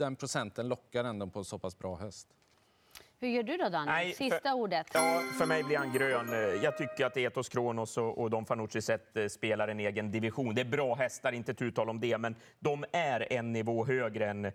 den 0.00 0.16
procenten 0.16 0.68
lockar 0.68 1.04
ändå 1.04 1.26
på 1.26 1.38
en 1.38 1.44
så 1.44 1.58
pass 1.58 1.78
bra 1.78 1.96
häst. 1.96 2.28
Hur 3.22 3.28
gör 3.28 3.42
du 3.42 3.56
då 3.56 3.68
Daniel? 3.68 3.86
Nej, 3.86 4.12
för- 4.12 4.24
Sista 4.24 4.54
ordet. 4.54 4.86
Ja, 4.94 5.22
för 5.38 5.46
mig 5.46 5.62
blir 5.64 5.76
han 5.78 5.92
grön. 5.92 6.60
Jag 6.62 6.78
tycker 6.78 7.06
att 7.06 7.16
Etos 7.16 7.48
Kronos 7.48 7.98
och, 7.98 8.18
och 8.18 8.30
Don 8.30 8.44
Fanucci 8.46 8.82
Zet 8.82 9.16
eh, 9.16 9.26
spelar 9.26 9.68
en 9.68 9.80
egen 9.80 10.10
division. 10.10 10.54
Det 10.54 10.60
är 10.60 10.64
bra 10.64 10.94
hästar, 10.94 11.32
inte 11.32 11.54
tu 11.54 11.70
tal 11.70 11.90
om 11.90 12.00
det, 12.00 12.18
men 12.18 12.36
de 12.58 12.84
är 12.92 13.32
en 13.32 13.52
nivå 13.52 13.84
högre 13.86 14.30
än 14.30 14.44
eh, 14.44 14.52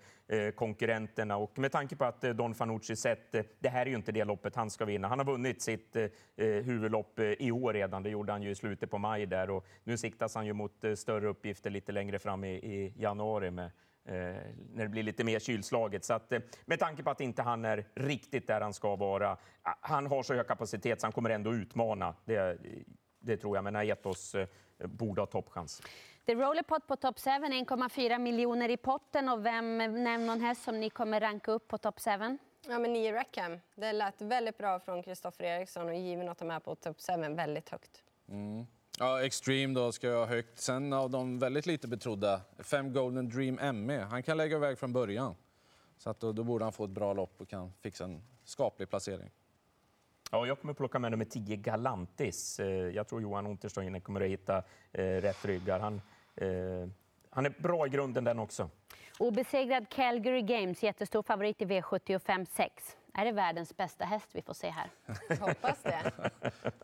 konkurrenterna. 0.56 1.38
Och 1.38 1.58
med 1.60 1.72
tanke 1.72 1.96
på 1.96 2.06
att 2.06 2.24
eh, 2.24 2.30
Don 2.34 2.56
Fanucci 2.56 2.96
Zet, 2.96 3.36
eh, 3.36 3.44
det 3.60 3.70
här 3.70 3.82
är 3.86 3.90
ju 3.90 3.96
inte 3.96 4.12
det 4.12 4.24
loppet 4.26 4.56
han 4.56 4.70
ska 4.70 4.86
vinna. 4.86 5.08
Han 5.08 5.20
har 5.20 5.26
vunnit 5.26 5.62
sitt 5.62 5.96
eh, 5.96 6.04
eh, 6.04 6.10
huvudlopp 6.48 7.20
i 7.20 7.52
år 7.52 7.74
redan. 7.74 8.04
Det 8.04 8.10
gjorde 8.10 8.32
han 8.32 8.42
ju 8.44 8.50
i 8.50 8.56
slutet 8.56 8.92
på 8.92 8.98
maj 8.98 9.26
där 9.26 9.50
och 9.50 9.66
nu 9.84 9.98
siktas 9.98 10.36
han 10.36 10.46
ju 10.46 10.54
mot 10.54 10.84
eh, 10.84 10.94
större 10.94 11.28
uppgifter 11.28 11.70
lite 11.70 11.92
längre 11.92 12.20
fram 12.20 12.44
i, 12.44 12.50
i 12.56 12.94
januari 12.98 13.52
med 13.52 13.72
när 14.06 14.84
det 14.84 14.90
blir 14.90 15.04
lite 15.04 15.24
mer 15.24 15.40
kylslaget. 15.40 16.06
Så 16.06 16.14
att, 16.14 16.32
eh, 16.32 16.40
med 16.66 16.80
tanke 16.80 17.04
på 17.04 17.10
att 17.10 17.22
inte 17.22 17.42
han 17.42 17.66
är 17.66 17.88
riktigt 17.96 18.48
där 18.48 18.62
han 18.62 18.74
ska 18.74 18.96
vara, 18.96 19.38
ah, 19.62 19.74
han 19.82 20.08
har 20.08 20.24
så 20.24 20.34
hög 20.34 20.48
kapacitet 20.48 21.02
så 21.02 21.06
han 21.08 21.12
kommer 21.12 21.30
ändå 21.30 21.54
utmana. 21.54 22.16
Det, 22.26 22.58
det 23.20 23.38
tror 23.38 23.58
jag, 23.58 23.64
men 23.64 23.76
Aetos 23.76 24.36
eh, 24.36 24.48
borde 24.78 25.22
ha 25.22 25.26
toppchans. 25.26 25.82
The 26.26 26.36
Rollerpot 26.36 26.88
på 26.88 26.96
topp 26.96 27.20
7, 27.20 27.30
1,4 27.30 28.20
miljoner 28.20 28.70
i 28.70 28.78
potten. 28.78 29.30
Och 29.30 29.46
vem, 29.46 29.78
nämn 29.78 30.26
någon 30.26 30.42
häst 30.42 30.64
som 30.64 30.80
ni 30.80 30.90
kommer 30.90 31.20
ranka 31.20 31.52
upp 31.52 31.68
på 31.68 31.78
topp 31.78 32.00
7? 32.00 32.38
Ja, 32.68 32.80
men 32.80 32.94
nio 32.94 33.14
Rackham. 33.14 33.60
Det 33.76 33.94
lät 33.94 34.22
väldigt 34.22 34.58
bra 34.58 34.80
från 34.80 35.04
Kristoffer 35.04 35.44
Eriksson 35.44 35.88
och 35.88 35.96
given 35.96 36.30
att 36.30 36.38
ta 36.38 36.46
med 36.46 36.64
på 36.64 36.76
topp 36.76 36.98
7 37.16 37.34
väldigt 37.34 37.70
högt. 37.70 38.04
Ja, 39.00 39.24
Extreme 39.24 39.74
då 39.74 39.92
ska 39.92 40.08
jag 40.08 40.18
ha 40.20 40.26
högt. 40.26 40.60
Sen 40.60 40.94
av 40.94 41.10
de 41.10 41.40
väldigt 41.40 41.66
lite 41.66 41.88
betrodda, 41.88 42.42
fem 42.60 42.94
Golden 42.94 43.30
Dream 43.30 43.86
ME. 43.86 44.00
Han 44.00 44.24
kan 44.24 44.38
lägga 44.38 44.56
iväg 44.58 44.78
från 44.78 44.94
början. 44.94 45.36
Så 45.98 46.10
att 46.10 46.20
då, 46.20 46.32
då 46.32 46.44
borde 46.44 46.66
han 46.66 46.74
få 46.74 46.84
ett 46.84 46.90
bra 46.90 47.14
lopp 47.14 47.42
och 47.42 47.48
kan 47.50 47.74
fixa 47.82 48.04
en 48.04 48.22
skaplig 48.44 48.90
placering. 48.90 49.30
Ja, 50.32 50.46
jag 50.48 50.62
kommer 50.62 50.74
plocka 50.74 51.00
med 51.00 51.12
nummer 51.12 51.26
10, 51.26 51.56
Galantis. 51.56 52.60
Eh, 52.60 52.68
Jag 52.68 53.08
tror 53.08 53.22
Johan 53.22 53.48
Untersteiner 53.48 54.00
kommer 54.00 54.22
att 54.22 54.30
hitta 54.30 54.58
eh, 54.92 55.02
rätt 55.04 55.46
ryggar. 55.46 55.80
Han, 55.80 56.02
eh, 56.36 56.90
han 57.30 57.46
är 57.46 57.54
bra 57.62 57.88
i 57.88 57.90
grunden 57.90 58.24
den 58.24 58.40
också. 58.40 58.70
Obesegrad 59.20 59.90
Calgary 59.90 60.42
Games, 60.42 60.84
jättestor 60.84 61.24
favorit 61.24 61.62
i 61.62 61.66
V75 61.66 62.46
6. 62.46 62.96
Är 63.18 63.26
det 63.26 63.32
världens 63.32 63.78
bästa 63.78 64.06
häst 64.06 64.30
vi 64.32 64.42
får 64.42 64.54
se 64.54 64.70
här? 64.70 64.90
Hoppas 65.40 65.84
det. 65.84 66.12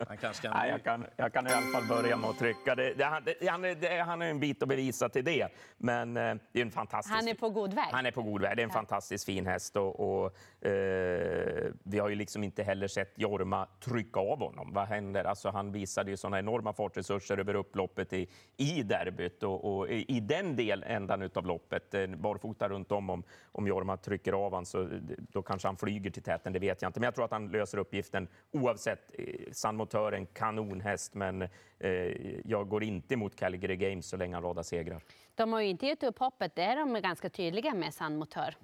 Han 0.08 0.18
kanske 0.18 0.42
kan... 0.48 0.58
Nej, 0.58 0.70
jag, 0.70 0.84
kan, 0.84 1.06
jag 1.16 1.34
kan 1.34 1.48
i 1.48 1.52
alla 1.52 1.66
fall 1.66 1.88
börja 1.88 2.18
med 2.18 2.30
att 2.30 2.38
trycka. 2.40 2.76
Det, 2.76 2.94
det, 2.94 3.04
han, 3.04 3.24
det, 3.24 3.48
han, 3.48 3.66
är- 3.66 3.76
det, 3.76 4.02
han 4.02 4.22
är 4.22 4.30
en 4.30 4.40
bit 4.40 4.64
att 4.64 4.70
bevisa 4.70 5.10
till 5.10 5.26
det, 5.26 5.48
men 5.78 6.18
eh, 6.18 6.36
det 6.52 6.60
är 6.60 6.66
en 6.66 6.72
fantastisk... 6.72 7.16
Han 7.16 7.28
är 7.28 7.34
på 7.34 7.50
god 7.50 7.74
väg. 7.74 7.86
Han 7.92 8.06
är 8.06 8.12
på 8.12 8.22
god 8.22 8.42
väg. 8.42 8.58
Det 8.58 8.62
är 8.62 8.64
en 8.64 8.70
fantastiskt 8.70 9.26
fin 9.26 9.46
häst 9.48 9.76
och, 9.76 10.00
och 10.00 10.26
eh, 10.68 11.72
vi 11.84 12.00
har 12.00 12.10
ju 12.10 12.16
liksom 12.16 12.44
inte 12.44 12.64
heller 12.64 12.88
sett 12.88 13.14
Jorma 13.16 13.68
trycka 13.80 14.20
av 14.20 14.40
honom. 14.40 14.74
Vad 14.74 14.88
händer? 14.88 15.24
Alltså, 15.24 15.50
han 15.50 15.72
visade 15.72 16.12
ju 16.12 16.18
såna 16.18 16.40
enorma 16.40 16.74
fartresurser 16.74 17.38
över 17.38 17.54
upploppet 17.56 18.14
i, 18.14 18.28
i 18.58 18.84
derbyt 18.84 19.44
och, 19.44 19.78
och 19.78 19.90
i, 19.90 20.06
i 20.08 20.20
den 20.20 20.56
del 20.56 20.84
ändan 20.88 21.30
av 21.36 21.46
loppet, 21.46 21.94
eh, 21.94 22.08
barfota 22.08 22.70
runt 22.70 22.92
om, 22.92 23.10
om, 23.10 23.24
om 23.52 23.68
Jorma 23.68 23.98
trycker 23.98 24.34
av 24.34 24.52
honom 24.52 24.66
så 24.66 24.90
då 25.32 25.42
kanske 25.42 25.68
han 25.68 25.78
flyger 25.78 26.10
till 26.12 26.21
täten, 26.22 26.54
det 26.54 26.60
vet 26.60 26.82
jag 26.82 26.90
inte. 26.90 27.00
Men 27.00 27.08
jag 27.08 27.16
tror 27.16 27.26
att 27.26 27.32
han 27.32 27.48
löser 27.52 27.78
uppgiften 27.78 28.28
oavsett. 28.52 29.12
Eh, 29.20 29.26
San 29.52 29.76
Motör 29.76 30.12
är 30.12 30.18
en 30.18 30.26
kanonhäst, 30.26 31.14
men 31.14 31.42
eh, 31.80 31.90
jag 32.46 32.68
går 32.70 32.84
inte 32.84 33.14
emot 33.14 33.36
Calgary 33.36 33.76
Games 33.76 34.06
så 34.10 34.18
länge 34.18 34.36
han 34.36 34.44
radar 34.44 34.64
segrar. 34.64 35.02
De 35.36 35.54
har 35.54 35.62
ju 35.62 35.68
inte 35.68 35.86
gett 35.86 36.04
upp 36.04 36.20
hoppet, 36.20 36.56
det 36.56 36.62
är 36.64 36.76
de 36.76 37.02
ganska 37.02 37.30
tydliga 37.30 37.74
med 37.74 37.94
San 37.94 38.18
Motör. 38.18 38.56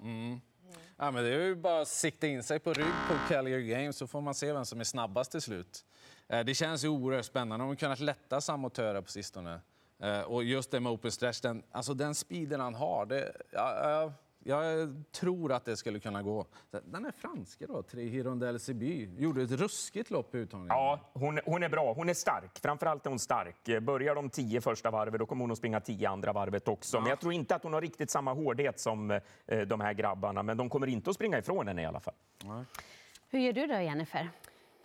Ja, 0.96 1.10
men 1.10 1.24
det 1.24 1.30
är 1.34 1.40
ju 1.44 1.54
bara 1.54 1.80
att 1.80 1.88
sikta 1.88 2.26
in 2.26 2.42
sig 2.42 2.58
på 2.58 2.72
rygg 2.72 2.86
på 3.08 3.14
Calgary 3.34 3.66
Games 3.68 3.96
så 3.96 4.06
får 4.06 4.20
man 4.20 4.34
se 4.34 4.52
vem 4.52 4.64
som 4.64 4.80
är 4.80 4.84
snabbast 4.84 5.30
till 5.30 5.40
slut. 5.40 5.84
Eh, 6.28 6.44
Det 6.44 6.54
känns 6.54 6.84
ju 6.84 6.88
oerhört 6.88 7.24
spännande. 7.24 7.62
De 7.64 7.68
har 7.68 7.74
kunnat 7.76 8.00
lätta 8.00 8.40
samotörer 8.40 9.00
på 9.00 9.10
sistone. 9.10 9.60
Eh, 10.02 10.20
Och 10.20 10.44
just 10.44 10.70
det 10.70 10.80
med 10.80 10.92
open 10.92 11.10
stretch, 11.12 11.40
den, 11.40 11.62
alltså 11.72 11.94
den 11.94 12.14
speeden 12.14 12.60
han 12.60 12.74
har, 12.74 13.06
det, 13.06 13.32
ja, 13.50 13.80
ja, 13.90 14.12
jag 14.48 14.94
tror 15.12 15.52
att 15.52 15.64
det 15.64 15.76
skulle 15.76 16.00
kunna 16.00 16.22
gå. 16.22 16.46
Den 16.84 17.04
är 17.06 17.12
franska 17.12 17.66
då, 17.66 17.82
Tre 17.82 18.08
Hirondelle 18.08 18.58
Siby. 18.58 19.08
Gjorde 19.18 19.42
ett 19.42 19.50
ruskigt 19.50 20.10
lopp 20.10 20.34
i 20.34 20.38
uttagningen. 20.38 20.76
Ja, 20.76 21.10
hon, 21.12 21.40
hon 21.44 21.62
är 21.62 21.68
bra. 21.68 21.92
Hon 21.92 22.08
är 22.08 22.14
stark. 22.14 22.58
Framförallt 22.62 23.06
är 23.06 23.10
hon 23.10 23.18
stark. 23.18 23.82
Börjar 23.82 24.14
de 24.14 24.30
tio 24.30 24.60
första 24.60 24.90
varvet, 24.90 25.18
då 25.18 25.26
kommer 25.26 25.40
hon 25.42 25.52
att 25.52 25.58
springa 25.58 25.80
tio 25.80 26.08
andra 26.08 26.32
varvet 26.32 26.68
också. 26.68 27.00
Men 27.00 27.08
jag 27.10 27.20
tror 27.20 27.32
inte 27.32 27.54
att 27.54 27.62
hon 27.62 27.72
har 27.72 27.80
riktigt 27.80 28.10
samma 28.10 28.32
hårdhet 28.32 28.80
som 28.80 29.10
eh, 29.10 29.60
de 29.60 29.80
här 29.80 29.92
grabbarna. 29.92 30.42
Men 30.42 30.56
de 30.56 30.68
kommer 30.70 30.86
inte 30.86 31.10
att 31.10 31.16
springa 31.16 31.38
ifrån 31.38 31.68
henne 31.68 31.82
i 31.82 31.86
alla 31.86 32.00
fall. 32.00 32.14
Hur 33.30 33.38
gör 33.38 33.52
du 33.52 33.66
då, 33.66 33.80
Jennifer? 33.80 34.30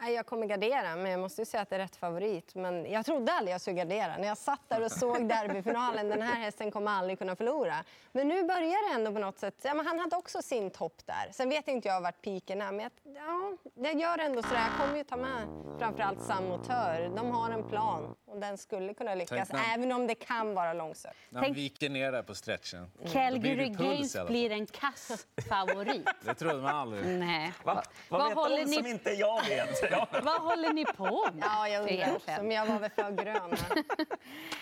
Nej, 0.04 0.14
Jag 0.14 0.26
kommer 0.26 0.46
gardera, 0.48 0.96
men 0.96 1.12
jag 1.12 1.20
måste 1.20 1.42
ju 1.42 1.46
säga 1.46 1.62
att 1.64 1.70
det 1.70 1.76
är 1.76 1.80
rätt 1.80 1.96
favorit. 1.96 2.56
Men 2.56 2.92
jag 2.92 3.06
trodde 3.06 3.32
aldrig 3.32 3.54
jag 3.54 3.62
skulle 3.62 3.76
gardera. 3.78 4.18
När 4.18 4.28
jag 4.28 4.38
satt 4.38 4.60
där 4.68 4.84
och 4.84 4.92
såg 4.92 5.30
derbyfinalen, 5.30 6.10
den 6.10 6.22
här 6.22 6.36
hästen 6.36 6.72
kommer 6.72 6.92
aldrig 6.92 7.20
kunna 7.20 7.36
förlora. 7.36 7.76
Men 8.12 8.28
nu 8.28 8.44
börjar 8.44 8.90
det 8.90 8.96
ändå 8.96 9.12
på 9.12 9.20
något 9.20 9.40
sätt. 9.40 9.56
Ja, 9.62 9.74
men 9.74 9.88
han 9.88 10.00
hade 10.00 10.16
också 10.16 10.42
sin 10.42 10.70
topp 10.72 11.02
där. 11.06 11.32
Sen 11.32 11.50
vet 11.50 11.68
inte 11.68 11.88
jag 11.88 12.02
vart 12.02 12.22
piken 12.22 12.62
är, 12.62 12.72
men 12.72 12.80
jag, 12.80 12.92
ja, 13.16 13.58
jag 13.76 14.02
gör 14.02 14.18
ändå 14.18 14.42
sådär. 14.44 14.56
Jag 14.70 14.82
kommer 14.86 14.98
ju 14.98 15.04
ta 15.04 15.16
med 15.18 15.48
framförallt 15.80 16.22
Sam 16.22 16.48
Motör. 16.48 17.12
De 17.16 17.32
har 17.32 17.50
en 17.52 17.70
plan 17.70 18.16
och 18.26 18.40
den 18.40 18.58
skulle 18.58 18.94
kunna 18.94 19.16
lyckas, 19.16 19.50
när- 19.52 19.74
även 19.74 19.92
om 19.92 20.08
det 20.08 20.16
kan 20.16 20.54
vara 20.54 20.74
långsökt. 20.74 21.16
När 21.30 21.40
han 21.40 21.46
Tänk- 21.46 21.58
viker 21.58 21.90
ner 21.90 22.12
där 22.12 22.24
på 22.24 22.36
stretchen. 22.36 22.92
Calgary 23.14 23.70
Games 23.70 24.18
blir 24.28 24.52
en 24.52 24.66
kass 24.66 25.28
favorit. 25.50 26.08
Det 26.22 26.34
trodde 26.34 26.62
man 26.62 26.76
aldrig. 26.76 27.06
Nej. 27.20 27.54
Va? 27.64 27.84
Vad 28.10 28.20
Vad 28.22 28.30
vet 28.30 28.38
håller 28.38 28.58
de 28.58 28.66
ni- 28.66 28.76
som 28.76 28.86
inte 28.86 29.10
jag 29.10 29.46
vet? 29.50 29.92
Ja. 29.94 30.08
Vad 30.24 30.42
håller 30.42 30.74
ni 30.74 30.86
på 30.86 31.30
med? 31.34 31.44
Ja, 31.44 31.68
jag 31.68 31.92
undrar 31.92 32.16
också, 32.16 32.32
men 32.32 32.52
jag 32.52 32.66
var 32.66 32.80
väl 32.80 32.90
för 32.90 33.12
grön. 33.12 33.56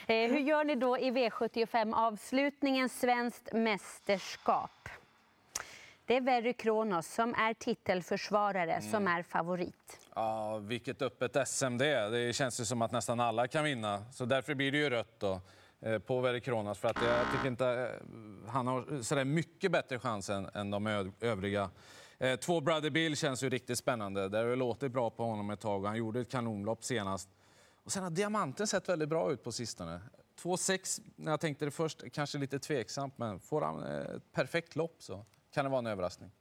Eh, 0.07 0.31
hur 0.31 0.39
gör 0.39 0.63
ni 0.63 0.75
då 0.75 0.97
i 0.97 1.11
V75-avslutningen 1.11 2.89
Svenskt 2.89 3.53
mästerskap? 3.53 4.89
Det 6.05 6.15
är 6.15 6.21
Verry 6.21 6.53
Kronos 6.53 7.07
som 7.07 7.35
är 7.35 7.53
titelförsvarare, 7.53 8.81
som 8.81 9.07
är 9.07 9.23
favorit. 9.23 9.99
Ja, 10.15 10.57
vilket 10.57 11.01
öppet 11.01 11.47
SM 11.47 11.77
det 11.77 11.87
är. 11.87 12.09
Det 12.09 12.33
känns 12.33 12.59
ju 12.59 12.65
som 12.65 12.81
att 12.81 12.91
nästan 12.91 13.19
alla 13.19 13.47
kan 13.47 13.63
vinna. 13.63 14.03
Så 14.11 14.25
därför 14.25 14.55
blir 14.55 14.71
det 14.71 14.77
ju 14.77 14.89
rött 14.89 15.19
då, 15.19 15.41
eh, 15.81 15.99
på 15.99 16.19
Verre 16.19 16.39
Kronos. 16.39 16.79
För 16.79 16.87
att 16.87 17.01
jag 17.01 17.31
tycker 17.31 17.47
inte 17.47 17.67
eh, 17.67 18.51
han 18.51 18.67
har 18.67 19.03
sådär 19.03 19.25
mycket 19.25 19.71
bättre 19.71 19.99
chans 19.99 20.29
än, 20.29 20.49
än 20.53 20.71
de 20.71 21.11
övriga. 21.21 21.69
Eh, 22.21 22.35
Två 22.35 22.61
Brother 22.61 22.89
Bill 22.89 23.17
känns 23.17 23.43
ju 23.43 23.49
riktigt 23.49 23.77
spännande. 23.77 24.29
Det 24.29 24.37
har 24.37 24.55
låtit 24.55 24.91
bra 24.91 25.09
på 25.09 25.23
honom 25.23 25.49
ett 25.49 25.59
tag 25.59 25.81
och 25.81 25.87
han 25.87 25.97
gjorde 25.97 26.21
ett 26.21 26.31
kanonlopp 26.31 26.83
senast. 26.83 27.29
Och 27.83 27.91
sen 27.91 28.03
har 28.03 28.09
Diamanten 28.09 28.67
sett 28.67 28.89
väldigt 28.89 29.09
bra 29.09 29.31
ut 29.31 29.43
på 29.43 29.51
sistone. 29.51 30.01
2,6 30.41 31.01
när 31.15 31.31
jag 31.31 31.39
tänkte 31.39 31.65
det 31.65 31.71
först, 31.71 32.03
kanske 32.13 32.37
lite 32.37 32.59
tveksamt, 32.59 33.17
men 33.17 33.39
får 33.39 33.61
han 33.61 33.83
eh, 33.83 34.15
ett 34.15 34.31
perfekt 34.31 34.75
lopp 34.75 34.95
så 34.99 35.25
kan 35.51 35.65
det 35.65 35.71
vara 35.71 35.79
en 35.79 35.87
överraskning. 35.87 36.31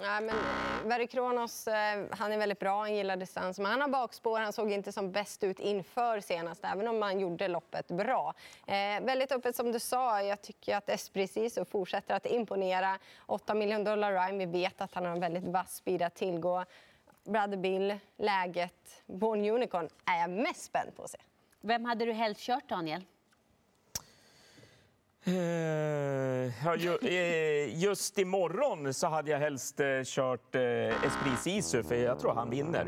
Nej, 0.00 0.22
men 0.22 0.36
Verry 0.84 1.06
Kronos, 1.06 1.68
eh, 1.68 2.04
han 2.10 2.32
är 2.32 2.38
väldigt 2.38 2.58
bra, 2.58 2.80
han 2.80 2.94
gillar 2.94 3.16
distans. 3.16 3.58
Men 3.58 3.66
han 3.70 3.80
har 3.80 3.88
bakspår, 3.88 4.40
han 4.40 4.52
såg 4.52 4.72
inte 4.72 4.92
som 4.92 5.12
bäst 5.12 5.44
ut 5.44 5.60
inför 5.60 6.20
senast, 6.20 6.64
även 6.64 6.88
om 6.88 7.02
han 7.02 7.20
gjorde 7.20 7.48
loppet 7.48 7.88
bra. 7.88 8.34
Eh, 8.66 8.74
väldigt 9.00 9.32
öppet 9.32 9.56
som 9.56 9.72
du 9.72 9.78
sa, 9.78 10.22
jag 10.22 10.42
tycker 10.42 10.76
att 10.76 10.88
Esprit 10.88 11.30
Sisu 11.30 11.64
fortsätter 11.64 12.14
att 12.14 12.26
imponera. 12.26 12.98
8 13.26 13.54
miljoner 13.54 13.84
dollar 13.84 14.12
Rhyme, 14.12 14.46
vi 14.46 14.52
vet 14.60 14.80
att 14.80 14.94
han 14.94 15.04
har 15.04 15.12
en 15.12 15.20
väldigt 15.20 15.44
vass 15.44 15.74
speed 15.74 16.02
att 16.02 16.14
tillgå. 16.14 16.64
Brother 17.24 17.56
Bill, 17.56 17.98
läget, 18.16 19.02
Born 19.06 19.50
Unicorn 19.50 19.88
är 20.04 20.20
jag 20.20 20.30
mest 20.30 20.64
spänd 20.64 20.96
på 20.96 21.02
att 21.02 21.10
se. 21.10 21.18
Vem 21.60 21.84
hade 21.84 22.04
du 22.04 22.12
helst 22.12 22.40
kört, 22.40 22.68
Daniel? 22.68 23.04
Eh, 25.24 25.34
ja, 26.64 26.76
ju, 26.76 26.98
eh, 27.02 27.82
just 27.82 28.18
imorgon 28.18 28.94
så 28.94 29.06
hade 29.06 29.30
jag 29.30 29.38
helst 29.38 29.80
eh, 29.80 29.86
kört 30.04 30.54
Esprit 30.54 31.38
Sisu, 31.38 31.82
för 31.82 31.94
jag 31.94 32.18
tror 32.18 32.34
han 32.34 32.50
vinner. 32.50 32.86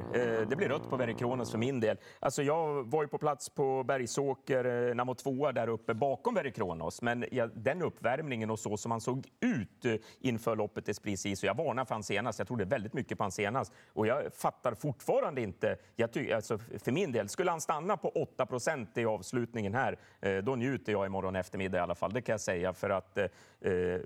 Det 0.49 0.57
blir 0.57 0.69
rött 0.69 0.91
på 0.91 0.97
Verre 0.97 1.15
Kronos 1.15 1.51
för 1.51 1.59
min 1.59 1.81
del. 1.81 1.97
Alltså, 2.21 2.43
jag 2.43 2.91
var 2.91 3.03
ju 3.03 3.09
på 3.09 3.19
plats 3.19 3.51
på 3.51 3.85
Bergsåker, 3.85 4.65
när 4.65 4.95
han 4.95 5.07
var 5.07 5.15
tvåa 5.15 5.53
där 5.53 5.69
uppe 5.69 5.95
bakom 5.95 6.35
Verre 6.35 6.51
Kronos. 6.51 7.03
Men 7.03 7.25
ja, 7.31 7.47
den 7.55 7.83
uppvärmningen 7.83 8.51
och 8.51 8.59
så 8.59 8.77
som 8.77 8.91
han 8.91 9.01
såg 9.01 9.27
ut 9.41 10.03
inför 10.21 10.57
loppet 10.57 10.89
Esprit 10.89 11.21
Sisu, 11.21 11.47
jag 11.47 11.57
varnade 11.57 11.87
för 11.87 11.95
han 11.95 12.03
senast. 12.03 12.39
Jag 12.39 12.49
trodde 12.49 12.65
väldigt 12.65 12.93
mycket 12.93 13.19
på 13.19 13.25
han 13.25 13.33
senast. 13.33 13.73
Och 13.93 14.07
jag 14.07 14.35
fattar 14.35 14.75
fortfarande 14.75 15.41
inte. 15.41 15.77
Jag 15.97 16.13
ty, 16.13 16.33
alltså, 16.33 16.59
för 16.59 16.93
min 16.93 17.13
del, 17.13 17.29
skulle 17.29 17.51
han 17.51 17.61
stanna 17.61 17.97
på 17.97 18.09
8 18.09 18.47
procent 18.47 18.99
i 18.99 19.05
avslutningen 19.05 19.75
här, 19.75 19.99
då 20.41 20.57
njuter 20.57 20.93
jag 20.93 21.07
imorgon 21.07 21.37
eftermiddag 21.37 21.79
i 21.79 21.81
alla 21.81 21.95
fall. 21.95 22.13
Det 22.21 22.25
kan 22.25 22.33
jag 22.33 22.41
säga. 22.41 22.73
För 22.73 22.91
att 22.91 23.19
eh, 23.19 23.31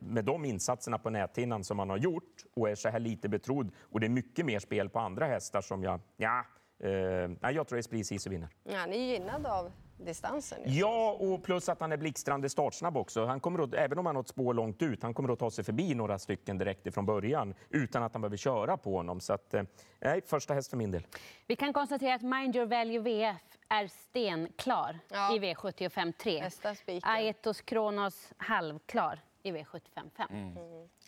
med 0.00 0.24
de 0.24 0.44
insatserna 0.44 0.98
på 0.98 1.10
näthinnan 1.10 1.64
som 1.64 1.78
han 1.78 1.90
har 1.90 1.96
gjort 1.96 2.44
och 2.54 2.70
är 2.70 2.74
så 2.74 2.88
här 2.88 2.98
lite 2.98 3.28
betrodd 3.28 3.70
och 3.80 4.00
det 4.00 4.06
är 4.06 4.10
mycket 4.10 4.46
mer 4.46 4.58
spel 4.58 4.88
på 4.88 4.98
andra 4.98 5.26
hästar 5.26 5.60
som 5.60 5.82
jag... 5.82 6.00
Ja, 6.16 6.44
eh, 6.82 7.50
jag 7.50 7.68
tror 7.68 7.78
Esprit 7.78 8.06
Sisu 8.06 8.30
vinner. 8.30 8.48
Ja, 8.64 8.86
ni 8.86 8.96
är 8.96 9.12
gynnade 9.12 9.52
av 9.52 9.72
distansen. 9.96 10.58
just. 10.64 10.74
Ja, 10.76 11.12
och 11.20 11.42
plus 11.42 11.68
att 11.68 11.80
han 11.80 11.92
är 11.92 11.96
blixtrande 11.96 12.48
startsnabb 12.48 12.96
också. 12.96 13.24
Han 13.26 13.40
kommer 13.40 13.62
att, 13.64 13.74
även 13.74 13.98
om 13.98 14.06
han 14.06 14.16
har 14.16 14.22
ett 14.22 14.28
spår 14.28 14.54
långt 14.54 14.82
ut, 14.82 15.02
han 15.02 15.14
kommer 15.14 15.32
att 15.32 15.38
ta 15.38 15.50
sig 15.50 15.64
förbi 15.64 15.94
några 15.94 16.18
stycken 16.18 16.58
direkt 16.58 16.86
ifrån 16.86 17.06
början 17.06 17.54
utan 17.70 18.02
att 18.02 18.12
han 18.12 18.20
behöver 18.22 18.36
köra 18.36 18.76
på 18.76 18.96
honom. 18.96 19.20
Så 19.20 19.32
att, 19.32 19.54
eh, 19.54 19.62
nej, 20.00 20.20
första 20.26 20.54
häst 20.54 20.70
för 20.70 20.76
min 20.76 20.90
del. 20.90 21.06
Vi 21.46 21.56
kan 21.56 21.72
konstatera 21.72 22.14
att 22.14 22.22
Mind 22.22 22.56
Your 22.56 22.66
Value 22.66 22.98
VF 23.00 23.36
är 23.68 23.86
stenklar 23.86 24.98
Ja. 25.08 25.36
i 25.36 25.38
V75 25.38 26.12
3. 26.12 26.40
Bästa 26.40 26.74
spiken. 26.74 27.10
Aetos 27.10 27.60
Kronos 27.60 28.32
halvklar 28.36 29.20
i 29.42 29.52
V75 29.52 30.10
5. 30.16 30.28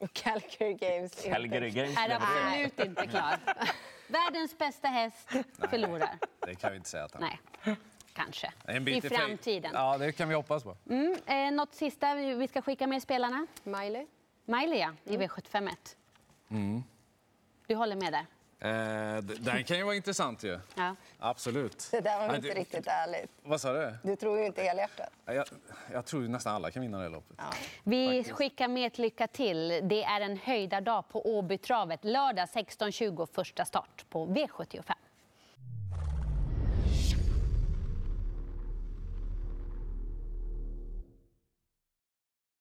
Och 0.01 0.13
Calgary 0.13 0.75
Games. 0.75 1.17
inte. 1.25 1.31
Calgary 1.31 1.71
Games 1.71 1.97
Är 1.99 2.11
absolut 2.11 2.81
inte 2.89 3.07
klar. 3.07 3.39
Världens 4.09 4.59
bästa 4.59 4.89
häst 4.89 5.29
förlorar. 5.71 6.19
Det 6.47 6.55
kan 6.55 6.71
vi 6.71 6.77
inte 6.77 6.89
säga 6.89 7.05
att 7.05 7.13
han 7.15 7.23
Nej, 7.23 7.77
kanske. 8.17 8.53
En 8.65 8.89
I 8.89 9.01
framtiden. 9.01 9.71
Ja, 9.75 9.99
det 9.99 10.13
kan 10.13 10.29
vi 10.29 10.35
hoppas 10.35 10.63
på. 10.65 10.77
Mm, 10.91 11.17
eh, 11.27 11.51
något 11.53 11.75
sista 11.75 12.15
vi 12.15 12.49
ska 12.49 12.63
skicka 12.63 12.87
med 12.87 13.03
spelarna? 13.03 13.47
Miley. 13.63 14.07
Miley, 14.45 14.79
ja, 14.79 14.93
i 15.05 15.17
V75 15.17 15.69
1. 15.73 15.97
Du 17.67 17.75
håller 17.75 17.97
med 17.97 18.13
där? 18.13 18.27
Eh, 18.61 19.23
den 19.23 19.65
kan 19.65 19.77
ju 19.79 19.83
vara 19.85 19.95
intressant 19.95 20.43
ju. 20.45 20.59
Ja. 20.75 20.97
Absolut. 21.19 21.89
Det 21.91 22.01
där 22.01 22.19
var 22.19 22.27
Men 22.27 22.37
inte 22.37 22.49
du- 22.49 22.55
riktigt 22.55 22.87
ärligt. 22.87 23.31
Vad 23.43 23.61
sa 23.61 23.73
du? 23.73 23.95
Du 24.03 24.17
tror 24.17 24.39
ju 24.39 24.47
inte 24.47 24.63
helhjärtat. 24.63 25.11
Jag, 25.25 25.47
jag 25.93 26.07
tror 26.07 26.23
ju 26.23 26.29
nästan 26.29 26.55
alla 26.55 26.71
kan 26.71 26.83
vinna 26.83 26.99
det 26.99 27.09
loppet. 27.09 27.39
Vi 27.83 28.25
skickar 28.25 28.69
med 28.69 28.87
ett 28.87 28.99
lycka 28.99 29.27
till. 29.27 29.69
Det 29.83 30.05
är 30.05 30.21
en 30.21 30.37
höjdardag 30.37 31.09
på 31.09 31.27
Åbytravet. 31.39 32.05
Lördag 32.05 32.45
16.20 32.49 33.27
första 33.33 33.65
start 33.65 34.05
på 34.11 34.27
V75. 34.27 34.93